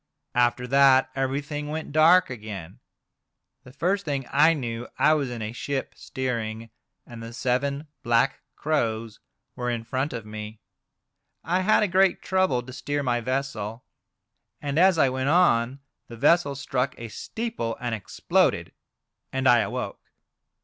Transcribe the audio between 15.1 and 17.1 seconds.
on the vessel struck a